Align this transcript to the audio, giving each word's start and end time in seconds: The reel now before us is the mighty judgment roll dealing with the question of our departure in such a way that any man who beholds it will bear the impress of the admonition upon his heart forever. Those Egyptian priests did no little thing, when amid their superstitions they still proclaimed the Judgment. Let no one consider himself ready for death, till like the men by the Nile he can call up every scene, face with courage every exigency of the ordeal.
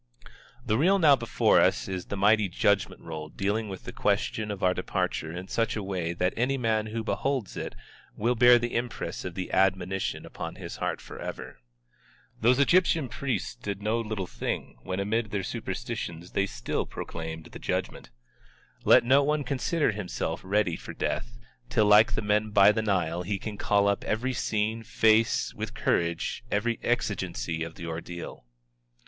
The 0.65 0.79
reel 0.79 0.97
now 0.97 1.15
before 1.15 1.61
us 1.61 1.87
is 1.87 2.05
the 2.05 2.17
mighty 2.17 2.49
judgment 2.49 3.01
roll 3.01 3.29
dealing 3.29 3.69
with 3.69 3.83
the 3.83 3.91
question 3.91 4.49
of 4.49 4.63
our 4.63 4.73
departure 4.73 5.31
in 5.31 5.47
such 5.47 5.75
a 5.75 5.83
way 5.83 6.11
that 6.13 6.33
any 6.35 6.57
man 6.57 6.87
who 6.87 7.03
beholds 7.03 7.55
it 7.55 7.75
will 8.17 8.33
bear 8.33 8.57
the 8.57 8.73
impress 8.73 9.23
of 9.23 9.35
the 9.35 9.51
admonition 9.51 10.25
upon 10.25 10.55
his 10.55 10.77
heart 10.77 11.01
forever. 11.01 11.59
Those 12.39 12.57
Egyptian 12.57 13.09
priests 13.09 13.53
did 13.53 13.83
no 13.83 13.99
little 14.01 14.25
thing, 14.25 14.79
when 14.81 14.99
amid 14.99 15.29
their 15.29 15.43
superstitions 15.43 16.31
they 16.31 16.47
still 16.47 16.87
proclaimed 16.87 17.49
the 17.51 17.59
Judgment. 17.59 18.09
Let 18.83 19.03
no 19.03 19.21
one 19.21 19.43
consider 19.43 19.91
himself 19.91 20.41
ready 20.43 20.75
for 20.75 20.93
death, 20.95 21.37
till 21.69 21.85
like 21.85 22.13
the 22.15 22.23
men 22.23 22.49
by 22.49 22.71
the 22.71 22.81
Nile 22.81 23.21
he 23.21 23.37
can 23.37 23.55
call 23.55 23.87
up 23.87 24.03
every 24.03 24.33
scene, 24.33 24.81
face 24.81 25.53
with 25.53 25.75
courage 25.75 26.43
every 26.49 26.79
exigency 26.81 27.61
of 27.63 27.75
the 27.75 27.85
ordeal. 27.85 28.45